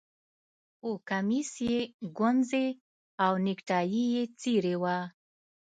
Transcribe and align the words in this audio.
خو 0.77 0.89
کمیس 1.09 1.51
یې 1.69 1.79
ګونځې 2.17 2.67
او 3.25 3.33
نیکټايي 3.45 4.03
یې 4.13 4.23
څیرې 4.39 4.75
وه 4.81 4.97